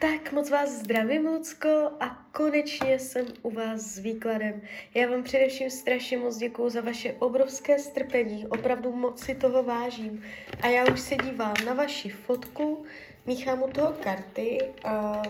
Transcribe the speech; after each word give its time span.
Tak 0.00 0.32
moc 0.32 0.50
vás 0.50 0.70
zdravím, 0.70 1.26
Lucko, 1.26 1.90
a 2.00 2.08
konečně 2.32 2.98
jsem 2.98 3.26
u 3.42 3.50
vás 3.50 3.80
s 3.80 3.98
výkladem. 3.98 4.62
Já 4.94 5.10
vám 5.10 5.22
především 5.22 5.70
strašně 5.70 6.18
moc 6.18 6.36
děkuju 6.36 6.68
za 6.68 6.80
vaše 6.80 7.12
obrovské 7.12 7.78
strpení, 7.78 8.46
opravdu 8.46 8.92
moc 8.92 9.24
si 9.24 9.34
toho 9.34 9.62
vážím. 9.62 10.24
A 10.60 10.66
já 10.66 10.92
už 10.92 11.00
se 11.00 11.16
dívám 11.16 11.54
na 11.66 11.74
vaši 11.74 12.08
fotku, 12.08 12.84
míchám 13.26 13.62
u 13.62 13.68
toho 13.68 13.92
karty. 13.92 14.58
Uh, 14.84 15.22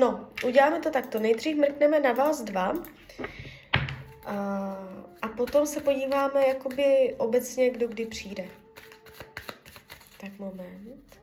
no, 0.00 0.28
uděláme 0.46 0.80
to 0.80 0.90
takto. 0.90 1.18
Nejdřív 1.18 1.56
mrkneme 1.56 2.00
na 2.00 2.12
vás 2.12 2.42
dva. 2.42 2.72
Uh, 2.72 2.84
a 5.22 5.28
potom 5.36 5.66
se 5.66 5.80
podíváme 5.80 6.46
jakoby 6.48 7.14
obecně, 7.18 7.70
kdo 7.70 7.88
kdy 7.88 8.06
přijde. 8.06 8.44
Tak 10.20 10.38
moment. 10.38 11.19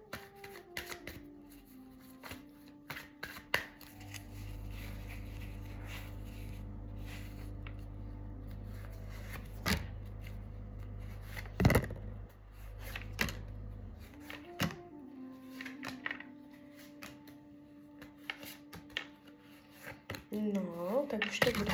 No, 20.37 21.05
tak 21.09 21.19
už 21.25 21.39
to 21.39 21.51
bude. 21.59 21.73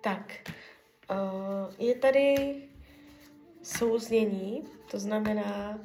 Tak, 0.00 0.34
uh, 1.10 1.86
je 1.86 1.94
tady 1.94 2.54
souznění, 3.62 4.62
to 4.90 4.98
znamená, 4.98 5.78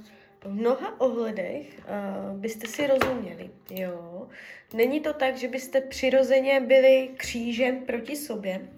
v 0.44 0.54
mnoha 0.54 1.02
ohledech 1.02 1.68
uh, 1.80 2.40
byste 2.40 2.68
si 2.68 2.88
rozuměli, 2.88 3.50
jo. 3.70 4.28
Není 4.74 5.00
to 5.00 5.14
tak, 5.14 5.38
že 5.38 5.48
byste 5.48 5.82
přirozeně 5.82 6.60
byli 6.60 7.10
křížem 7.18 7.86
proti 7.86 8.16
sobě. 8.16 8.70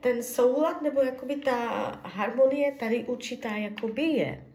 Ten 0.00 0.22
soulad 0.22 0.82
nebo 0.82 1.02
jakoby 1.02 1.36
ta 1.36 1.56
harmonie 2.04 2.72
tady 2.72 3.04
určitá 3.04 3.56
jakoby 3.56 4.02
je. 4.02 4.51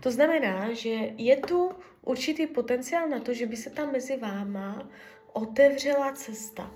To 0.00 0.10
znamená, 0.10 0.72
že 0.72 0.90
je 1.16 1.36
tu 1.36 1.70
určitý 2.02 2.46
potenciál 2.46 3.08
na 3.08 3.20
to, 3.20 3.34
že 3.34 3.46
by 3.46 3.56
se 3.56 3.70
tam 3.70 3.92
mezi 3.92 4.16
váma 4.16 4.88
otevřela 5.32 6.12
cesta. 6.12 6.70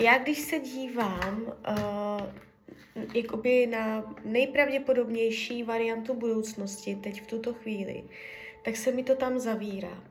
Já 0.00 0.18
když 0.18 0.38
se 0.38 0.58
dívám 0.58 1.42
uh, 1.42 3.14
jakoby 3.14 3.66
na 3.66 4.14
nejpravděpodobnější 4.24 5.62
variantu 5.62 6.14
budoucnosti 6.14 6.96
teď 6.96 7.22
v 7.22 7.26
tuto 7.26 7.54
chvíli, 7.54 8.04
tak 8.64 8.76
se 8.76 8.92
mi 8.92 9.02
to 9.02 9.14
tam 9.14 9.38
zavírá. 9.38 10.04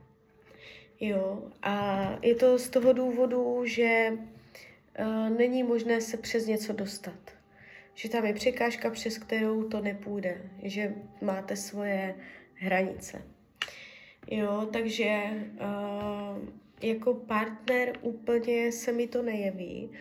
Jo, 0.99 1.43
a 1.61 2.09
je 2.21 2.35
to 2.35 2.59
z 2.59 2.69
toho 2.69 2.93
důvodu, 2.93 3.61
že 3.65 4.11
uh, 4.13 5.37
není 5.37 5.63
možné 5.63 6.01
se 6.01 6.17
přes 6.17 6.45
něco 6.45 6.73
dostat 6.73 7.38
že 7.99 8.09
tam 8.09 8.25
je 8.25 8.33
překážka, 8.33 8.89
přes 8.89 9.17
kterou 9.17 9.63
to 9.63 9.81
nepůjde, 9.81 10.41
že 10.63 10.95
máte 11.21 11.55
svoje 11.55 12.15
hranice. 12.53 13.21
Jo, 14.31 14.69
takže 14.73 15.21
uh, 15.53 16.49
jako 16.81 17.13
partner 17.13 17.93
úplně 18.01 18.71
se 18.71 18.91
mi 18.91 19.07
to 19.07 19.21
nejeví, 19.21 19.91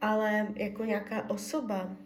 ale 0.00 0.48
jako 0.56 0.84
nějaká 0.84 1.30
osoba 1.30 1.96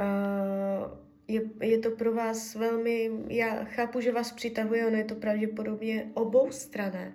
uh, 0.00 0.98
je, 1.28 1.42
je 1.60 1.78
to 1.78 1.90
pro 1.90 2.14
vás 2.14 2.54
velmi, 2.54 3.10
já 3.28 3.64
chápu, 3.64 4.00
že 4.00 4.12
vás 4.12 4.32
přitahuje, 4.32 4.86
ono 4.86 4.96
je 4.96 5.04
to 5.04 5.14
pravděpodobně 5.14 6.10
obou 6.14 6.50
strané, 6.50 7.12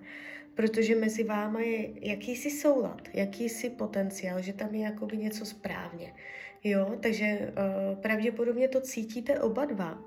protože 0.56 0.96
mezi 0.96 1.24
váma 1.24 1.60
je 1.60 2.10
jakýsi 2.10 2.50
soulad, 2.50 3.02
jakýsi 3.14 3.70
potenciál, 3.70 4.42
že 4.42 4.54
tam 4.54 4.76
je 4.76 4.82
jakoby 4.82 5.18
něco 5.18 5.46
správně. 5.46 6.14
Jo, 6.64 6.98
takže 7.02 7.40
uh, 7.40 8.00
pravděpodobně 8.00 8.68
to 8.68 8.82
cítíte 8.82 9.40
oba 9.40 9.66
dva. 9.66 10.02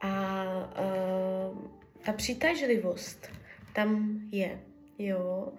A 0.00 0.44
uh, 0.54 1.58
ta 2.04 2.12
přitažlivost 2.12 3.30
tam 3.74 4.20
je, 4.32 4.60
jo. 4.98 5.52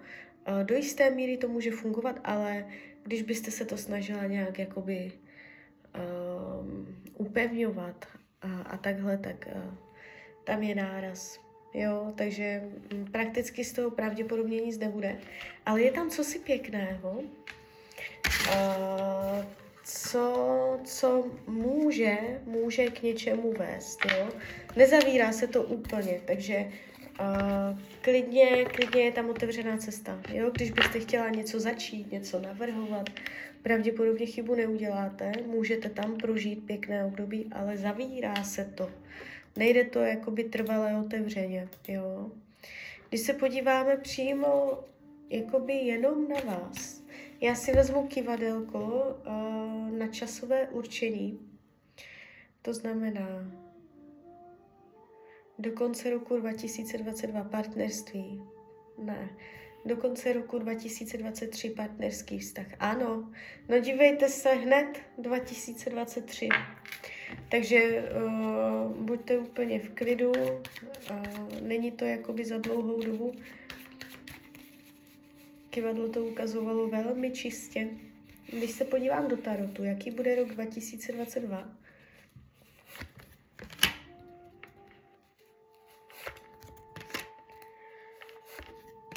Uh, 0.48 0.64
do 0.64 0.74
jisté 0.74 1.10
míry 1.10 1.36
to 1.36 1.48
může 1.48 1.70
fungovat, 1.70 2.16
ale 2.24 2.66
když 3.02 3.22
byste 3.22 3.50
se 3.50 3.64
to 3.64 3.76
snažila 3.76 4.26
nějak 4.26 4.58
jakoby 4.58 5.12
uh, 5.94 6.68
upevňovat 7.14 8.06
a, 8.42 8.62
a 8.62 8.76
takhle, 8.76 9.18
tak 9.18 9.48
uh, 9.54 9.74
tam 10.44 10.62
je 10.62 10.74
náraz. 10.74 11.40
Jo, 11.74 12.12
takže 12.16 12.62
m, 12.92 13.04
prakticky 13.12 13.64
z 13.64 13.72
toho 13.72 13.90
pravděpodobně 13.90 14.60
nic 14.60 14.78
nebude. 14.78 15.18
Ale 15.66 15.82
je 15.82 15.92
tam 15.92 16.10
cosi 16.10 16.38
pěkného. 16.38 17.22
Uh, 18.48 19.44
co, 19.84 20.80
co 20.84 21.26
může, 21.46 22.18
může 22.44 22.86
k 22.86 23.02
něčemu 23.02 23.52
vést, 23.52 23.98
jo. 24.04 24.28
Nezavírá 24.76 25.32
se 25.32 25.46
to 25.46 25.62
úplně, 25.62 26.20
takže 26.24 26.66
uh, 27.20 27.78
klidně, 28.00 28.64
klidně 28.64 29.02
je 29.02 29.12
tam 29.12 29.30
otevřená 29.30 29.76
cesta, 29.76 30.20
jo. 30.32 30.50
Když 30.50 30.70
byste 30.70 31.00
chtěla 31.00 31.28
něco 31.28 31.60
začít, 31.60 32.12
něco 32.12 32.40
navrhovat, 32.40 33.10
pravděpodobně 33.62 34.26
chybu 34.26 34.54
neuděláte, 34.54 35.32
můžete 35.46 35.88
tam 35.88 36.16
prožít 36.16 36.66
pěkné 36.66 37.04
období, 37.04 37.46
ale 37.52 37.76
zavírá 37.76 38.44
se 38.44 38.64
to. 38.74 38.90
Nejde 39.56 39.84
to 39.84 39.98
jakoby 39.98 40.44
trvalé 40.44 41.00
otevřeně, 41.00 41.68
jo. 41.88 42.30
Když 43.08 43.20
se 43.20 43.32
podíváme 43.32 43.96
přímo 43.96 44.78
jakoby 45.30 45.72
jenom 45.72 46.28
na 46.28 46.40
vás, 46.40 46.99
já 47.40 47.54
si 47.54 47.72
vezmu 47.72 48.06
kivadelko 48.06 48.78
uh, 48.78 49.90
na 49.98 50.06
časové 50.08 50.68
určení. 50.68 51.40
To 52.62 52.74
znamená 52.74 53.52
do 55.58 55.72
konce 55.72 56.10
roku 56.10 56.36
2022 56.36 57.44
partnerství. 57.44 58.42
Ne. 58.98 59.30
Do 59.84 59.96
konce 59.96 60.32
roku 60.32 60.58
2023 60.58 61.70
partnerský 61.70 62.38
vztah. 62.38 62.66
Ano, 62.78 63.32
no 63.68 63.78
dívejte 63.78 64.28
se 64.28 64.48
hned 64.48 65.02
2023. 65.18 66.48
Takže 67.48 68.04
uh, 68.26 68.96
buďte 68.96 69.38
úplně 69.38 69.78
v 69.78 69.88
klidu, 69.88 70.30
uh, 70.30 71.60
není 71.62 71.90
to 71.90 72.04
jakoby 72.04 72.44
za 72.44 72.58
dlouhou 72.58 73.00
dobu, 73.00 73.32
Kivadlo 75.70 76.08
to 76.08 76.24
ukazovalo 76.24 76.88
velmi 76.88 77.30
čistě. 77.30 77.88
Když 78.52 78.70
se 78.70 78.84
podívám 78.84 79.28
do 79.28 79.36
Tarotu, 79.36 79.84
jaký 79.84 80.10
bude 80.10 80.34
rok 80.34 80.48
2022, 80.48 81.68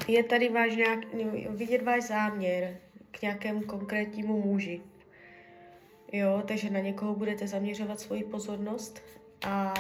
je 0.07 0.23
tady 0.23 0.49
váš 0.49 0.75
nějak, 0.75 0.99
vidět 1.49 1.81
váš 1.81 2.03
záměr 2.03 2.77
k 3.11 3.21
nějakému 3.21 3.61
konkrétnímu 3.61 4.41
muži. 4.41 4.81
Jo, 6.11 6.43
takže 6.47 6.69
na 6.69 6.79
někoho 6.79 7.15
budete 7.15 7.47
zaměřovat 7.47 7.99
svoji 7.99 8.23
pozornost 8.23 9.01
a 9.41 9.73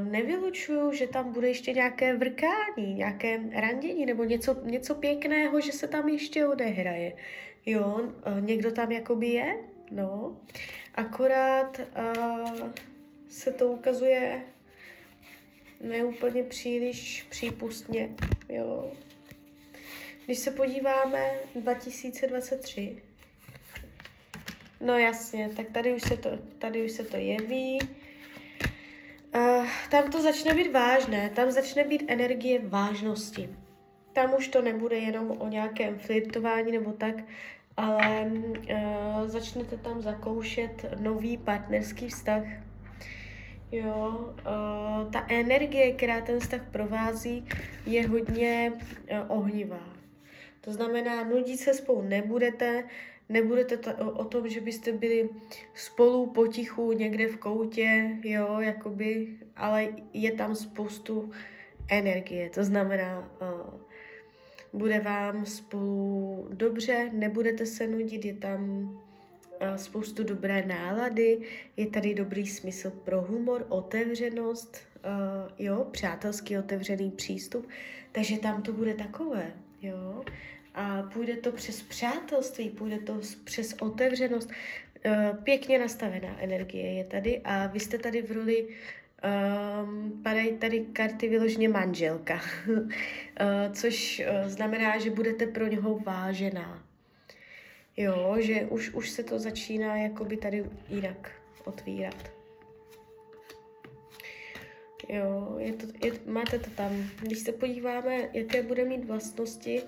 nevylučuju, 0.00 0.92
že 0.92 1.06
tam 1.06 1.32
bude 1.32 1.48
ještě 1.48 1.72
nějaké 1.72 2.16
vrkání, 2.16 2.94
nějaké 2.94 3.40
randění 3.60 4.06
nebo 4.06 4.24
něco, 4.24 4.56
něco 4.64 4.94
pěkného, 4.94 5.60
že 5.60 5.72
se 5.72 5.88
tam 5.88 6.08
ještě 6.08 6.46
odehraje. 6.46 7.12
Jo, 7.66 8.00
uh, 8.00 8.40
někdo 8.40 8.72
tam 8.72 8.92
jakoby 8.92 9.26
je, 9.26 9.56
no. 9.90 10.36
Akorát 10.94 11.80
uh, 11.80 12.70
se 13.28 13.52
to 13.52 13.68
ukazuje 13.68 14.42
neúplně 15.80 16.42
příliš 16.42 17.26
přípustně, 17.30 18.10
jo. 18.48 18.92
Když 20.26 20.38
se 20.38 20.50
podíváme 20.50 21.30
2023, 21.54 23.02
no 24.80 24.98
jasně, 24.98 25.50
tak 25.56 25.70
tady 25.70 25.94
už 25.94 26.02
se 26.02 26.16
to, 26.16 26.30
tady 26.58 26.84
už 26.84 26.92
se 26.92 27.04
to 27.04 27.16
jeví, 27.16 27.78
Tam 29.90 30.10
to 30.10 30.22
začne 30.22 30.54
být 30.54 30.72
vážné, 30.72 31.30
tam 31.30 31.50
začne 31.50 31.84
být 31.84 32.04
energie 32.06 32.60
vážnosti. 32.68 33.48
Tam 34.12 34.34
už 34.34 34.48
to 34.48 34.62
nebude 34.62 34.96
jenom 34.96 35.30
o 35.30 35.48
nějakém 35.48 35.98
flirtování 35.98 36.72
nebo 36.72 36.92
tak, 36.92 37.14
ale 37.76 38.24
uh, 38.24 39.26
začnete 39.26 39.76
tam 39.76 40.02
zakoušet 40.02 40.84
nový 41.00 41.36
partnerský 41.36 42.08
vztah. 42.08 42.42
Jo, 43.72 44.18
uh, 44.28 45.10
ta 45.12 45.26
energie, 45.28 45.92
která 45.92 46.20
ten 46.20 46.40
vztah 46.40 46.60
provází, 46.70 47.48
je 47.86 48.08
hodně 48.08 48.72
uh, 48.72 49.38
ohnivá. 49.38 49.88
To 50.60 50.72
znamená, 50.72 51.24
nudit 51.24 51.60
se 51.60 51.74
spolu 51.74 52.02
nebudete, 52.02 52.84
Nebude 53.28 53.64
to 53.64 53.90
o, 53.98 54.10
o 54.10 54.24
tom, 54.24 54.48
že 54.48 54.60
byste 54.60 54.92
byli 54.92 55.28
spolu 55.74 56.26
potichu 56.26 56.92
někde 56.92 57.26
v 57.26 57.36
koutě, 57.36 58.16
jo, 58.24 58.60
jakoby, 58.60 59.28
ale 59.56 59.88
je 60.12 60.32
tam 60.32 60.54
spoustu 60.54 61.30
energie. 61.88 62.50
To 62.50 62.64
znamená, 62.64 63.28
uh, 63.40 63.80
bude 64.72 65.00
vám 65.00 65.46
spolu 65.46 66.48
dobře, 66.50 67.10
nebudete 67.12 67.66
se 67.66 67.86
nudit, 67.86 68.24
je 68.24 68.34
tam 68.34 68.70
uh, 68.70 69.76
spoustu 69.76 70.24
dobré 70.24 70.66
nálady, 70.66 71.38
je 71.76 71.86
tady 71.86 72.14
dobrý 72.14 72.46
smysl 72.46 72.90
pro 72.90 73.22
humor, 73.22 73.66
otevřenost, 73.68 74.78
uh, 75.04 75.50
jo, 75.58 75.86
přátelský 75.90 76.58
otevřený 76.58 77.10
přístup, 77.10 77.68
takže 78.12 78.38
tam 78.38 78.62
to 78.62 78.72
bude 78.72 78.94
takové, 78.94 79.52
jo. 79.82 80.24
A 80.74 81.02
půjde 81.02 81.36
to 81.36 81.52
přes 81.52 81.82
přátelství, 81.82 82.70
půjde 82.70 82.98
to 82.98 83.20
přes 83.44 83.74
otevřenost. 83.80 84.50
Uh, 85.06 85.36
pěkně 85.44 85.78
nastavená 85.78 86.40
energie 86.40 86.92
je 86.92 87.04
tady 87.04 87.40
a 87.44 87.66
vy 87.66 87.80
jste 87.80 87.98
tady 87.98 88.22
v 88.22 88.32
roli 88.32 88.68
Um, 89.24 90.20
padají 90.22 90.58
tady 90.58 90.80
karty 90.80 91.28
vyloženě 91.28 91.68
manželka, 91.68 92.40
uh, 92.68 92.88
což 93.72 94.22
uh, 94.42 94.48
znamená, 94.48 94.98
že 94.98 95.10
budete 95.10 95.46
pro 95.46 95.66
něho 95.66 95.98
vážená. 95.98 96.84
Jo, 97.96 98.36
že 98.38 98.66
už, 98.70 98.90
už 98.90 99.10
se 99.10 99.22
to 99.22 99.38
začíná 99.38 99.96
jakoby 99.96 100.36
tady 100.36 100.64
jinak 100.88 101.30
otvírat. 101.64 102.30
Jo, 105.08 105.56
je 105.58 105.72
to, 105.72 105.86
je, 106.06 106.12
máte 106.26 106.58
to 106.58 106.70
tam. 106.70 107.10
Když 107.20 107.38
se 107.38 107.52
podíváme, 107.52 108.28
jaké 108.32 108.62
bude 108.62 108.84
mít 108.84 109.04
vlastnosti, 109.04 109.82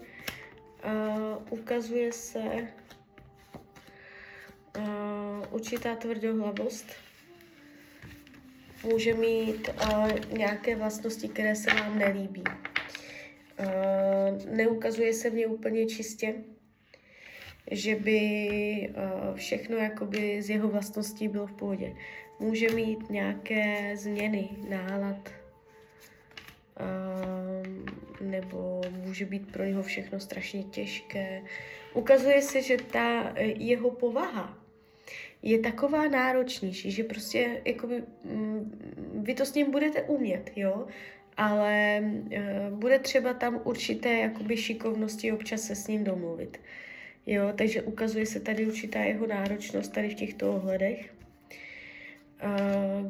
uh, 0.85 1.59
ukazuje 1.59 2.13
se 2.13 2.69
uh, 4.79 4.85
určitá 5.51 5.97
tvrdohlavost. 5.97 6.87
Může 8.85 9.15
mít 9.15 9.69
uh, 9.69 10.11
nějaké 10.39 10.77
vlastnosti, 10.77 11.29
které 11.29 11.57
se 11.57 11.75
vám 11.75 11.99
nelíbí. 11.99 12.45
Uh, 13.59 14.55
neukazuje 14.57 15.15
se 15.15 15.31
mě 15.31 15.47
úplně 15.47 15.87
čistě, 15.87 16.35
že 17.71 17.95
by 17.97 18.19
uh, 18.89 19.37
všechno 19.37 19.77
jakoby 19.77 20.43
z 20.43 20.51
jeho 20.51 20.69
vlastností 20.69 21.29
bylo 21.29 21.47
v 21.47 21.53
pohodě 21.53 21.97
může 22.41 22.69
mít 22.71 23.11
nějaké 23.11 23.97
změny 23.97 24.49
nálad, 24.69 25.31
nebo 28.21 28.81
může 29.05 29.25
být 29.25 29.53
pro 29.53 29.65
něho 29.65 29.83
všechno 29.83 30.21
strašně 30.21 30.63
těžké. 30.63 31.43
Ukazuje 31.95 32.43
se, 32.43 32.63
že 32.63 32.77
ta 32.77 33.33
jeho 33.39 33.91
povaha 33.91 34.59
je 35.43 35.59
taková 35.59 36.09
náročnější, 36.09 36.91
že 36.91 37.05
prostě 37.05 37.63
jakoby, 37.65 38.03
mm, 38.25 38.79
vy 39.23 39.35
to 39.35 39.47
s 39.47 39.55
ním 39.55 39.71
budete 39.71 40.03
umět, 40.03 40.51
jo, 40.57 40.87
ale 41.37 42.01
uh, 42.03 42.79
bude 42.79 42.99
třeba 42.99 43.35
tam 43.35 43.61
určité 43.65 44.13
jakoby 44.13 44.57
šikovnosti 44.57 45.33
občas 45.33 45.61
se 45.61 45.75
s 45.75 45.89
ním 45.89 46.05
domluvit. 46.05 46.61
Jo, 47.27 47.53
takže 47.57 47.83
ukazuje 47.83 48.27
se 48.27 48.41
tady 48.41 48.67
určitá 48.67 49.01
jeho 49.01 49.27
náročnost 49.27 49.93
tady 49.93 50.11
v 50.11 50.15
těchto 50.15 50.53
ohledech. 50.53 51.13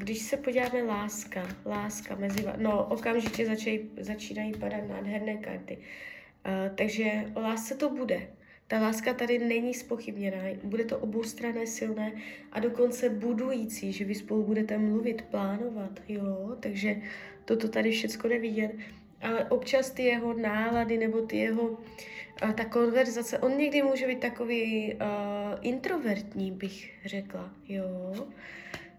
Když 0.06 0.18
se 0.18 0.36
podíváme 0.36 0.82
láska, 0.82 1.48
láska 1.64 2.16
mezi, 2.16 2.44
no 2.56 2.84
okamžitě 2.84 3.46
začínají, 3.46 3.90
začínají 4.00 4.52
padat 4.52 4.88
nádherné 4.88 5.36
karty. 5.36 5.76
Uh, 5.76 6.76
takže 6.76 7.24
o 7.34 7.40
lásce 7.40 7.74
to 7.74 7.90
bude. 7.90 8.28
Ta 8.66 8.80
láska 8.80 9.14
tady 9.14 9.38
není 9.38 9.74
spochybněná, 9.74 10.36
bude 10.64 10.84
to 10.84 10.98
oboustranné, 10.98 11.66
silné 11.66 12.12
a 12.52 12.60
dokonce 12.60 13.10
budující, 13.10 13.92
že 13.92 14.04
vy 14.04 14.14
spolu 14.14 14.42
budete 14.42 14.78
mluvit, 14.78 15.22
plánovat, 15.22 16.00
jo, 16.08 16.56
takže 16.60 16.96
toto 17.44 17.68
tady 17.68 17.90
všechno 17.90 18.30
nevidět. 18.30 18.72
Ale 19.22 19.44
občas 19.44 19.90
ty 19.90 20.02
jeho 20.02 20.32
nálady 20.32 20.98
nebo 20.98 21.20
ty 21.20 21.36
jeho, 21.36 21.62
uh, 21.62 22.52
ta 22.54 22.64
konverzace, 22.64 23.38
on 23.38 23.58
někdy 23.58 23.82
může 23.82 24.06
být 24.06 24.20
takový 24.20 24.94
uh, 24.94 25.00
introvertní, 25.60 26.52
bych 26.52 26.94
řekla, 27.04 27.50
jo. 27.68 28.14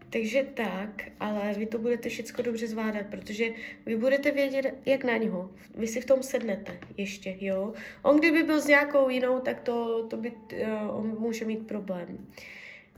Takže 0.10 0.44
tak, 0.54 1.04
ale 1.20 1.54
vy 1.54 1.66
to 1.66 1.78
budete 1.78 2.10
všechno 2.10 2.44
dobře 2.44 2.68
zvládat, 2.68 3.06
protože 3.06 3.50
vy 3.86 3.98
budete 3.98 4.32
vědět, 4.32 4.74
jak 4.86 5.04
na 5.04 5.18
něho. 5.18 5.52
Vy 5.76 5.88
si 5.88 6.02
v 6.02 6.06
tom 6.06 6.24
sednete 6.24 6.80
ještě, 6.98 7.36
jo. 7.40 7.74
On 8.02 8.20
kdyby 8.20 8.44
byl 8.44 8.62
s 8.62 8.68
nějakou 8.68 9.10
jinou, 9.10 9.40
tak 9.40 9.60
to, 9.60 10.08
to 10.08 10.18
by, 10.18 10.32
uh, 10.32 11.00
on 11.00 11.20
může 11.20 11.46
mít 11.46 11.68
problém, 11.68 12.28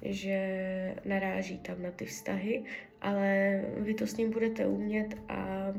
že 0.02 0.96
naráží 1.06 1.58
tam 1.58 1.82
na 1.82 1.92
ty 1.92 2.06
vztahy, 2.06 2.64
ale 3.02 3.62
vy 3.78 3.94
to 3.94 4.08
s 4.08 4.18
ním 4.18 4.32
budete 4.32 4.68
umět 4.68 5.18
a 5.28 5.74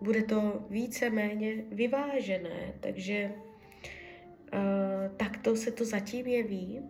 bude 0.00 0.22
to 0.22 0.66
více-méně 0.70 1.54
vyvážené, 1.70 2.74
takže 2.80 3.32
uh, 4.54 5.16
takto 5.16 5.56
se 5.56 5.70
to 5.70 5.84
zatím 5.84 6.26
jeví 6.26 6.82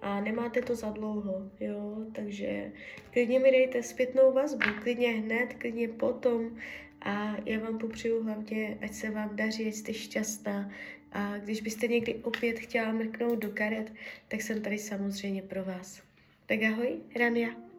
a 0.00 0.20
nemáte 0.20 0.62
to 0.62 0.76
za 0.76 0.90
dlouho, 0.90 1.50
jo, 1.60 1.96
takže 2.14 2.72
klidně 3.12 3.38
mi 3.38 3.50
dejte 3.50 3.82
zpětnou 3.82 4.32
vazbu, 4.32 4.66
klidně 4.82 5.10
hned, 5.10 5.54
klidně 5.54 5.88
potom 5.88 6.58
a 7.00 7.36
já 7.46 7.58
vám 7.58 7.78
popřeju 7.78 8.22
hlavně, 8.22 8.78
ať 8.82 8.92
se 8.92 9.10
vám 9.10 9.36
daří, 9.36 9.68
ať 9.68 9.74
jste 9.74 9.94
šťastná 9.94 10.70
a 11.12 11.38
když 11.38 11.60
byste 11.60 11.86
někdy 11.86 12.14
opět 12.14 12.58
chtěla 12.58 12.92
mrknout 12.92 13.38
do 13.38 13.50
karet, 13.50 13.92
tak 14.28 14.42
jsem 14.42 14.62
tady 14.62 14.78
samozřejmě 14.78 15.42
pro 15.42 15.64
vás. 15.64 16.02
Tak 16.46 16.62
ahoj, 16.62 16.98
Rania. 17.16 17.69